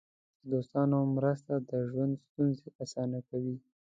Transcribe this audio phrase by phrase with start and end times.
[0.41, 3.55] د دوستانو مرسته د ژوند ستونزې اسانه کوي.